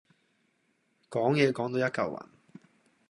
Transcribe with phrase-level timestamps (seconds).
[1.11, 2.25] 講野講到一嚿雲